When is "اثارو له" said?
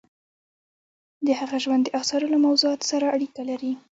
2.01-2.37